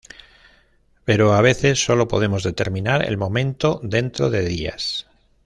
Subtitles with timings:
[1.05, 5.05] Pero a veces solo podemos determinar el momento dentro de días".